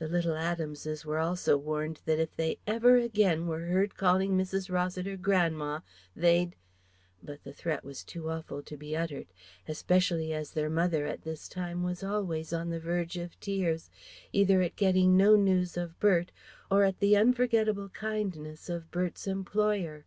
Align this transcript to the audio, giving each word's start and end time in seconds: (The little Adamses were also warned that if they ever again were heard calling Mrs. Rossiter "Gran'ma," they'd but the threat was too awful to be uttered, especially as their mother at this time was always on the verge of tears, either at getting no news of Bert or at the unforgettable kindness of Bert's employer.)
(The 0.00 0.08
little 0.08 0.34
Adamses 0.34 1.04
were 1.06 1.20
also 1.20 1.56
warned 1.56 2.00
that 2.04 2.18
if 2.18 2.34
they 2.34 2.58
ever 2.66 2.96
again 2.96 3.46
were 3.46 3.66
heard 3.66 3.94
calling 3.96 4.36
Mrs. 4.36 4.68
Rossiter 4.68 5.16
"Gran'ma," 5.16 5.84
they'd 6.16 6.56
but 7.22 7.44
the 7.44 7.52
threat 7.52 7.84
was 7.84 8.02
too 8.02 8.30
awful 8.32 8.64
to 8.64 8.76
be 8.76 8.96
uttered, 8.96 9.28
especially 9.68 10.32
as 10.34 10.50
their 10.50 10.68
mother 10.70 11.06
at 11.06 11.22
this 11.22 11.48
time 11.48 11.84
was 11.84 12.02
always 12.02 12.52
on 12.52 12.70
the 12.70 12.80
verge 12.80 13.16
of 13.16 13.38
tears, 13.38 13.90
either 14.32 14.60
at 14.60 14.74
getting 14.74 15.16
no 15.16 15.36
news 15.36 15.76
of 15.76 16.00
Bert 16.00 16.32
or 16.68 16.82
at 16.82 16.98
the 16.98 17.16
unforgettable 17.16 17.90
kindness 17.90 18.68
of 18.68 18.90
Bert's 18.90 19.28
employer.) 19.28 20.04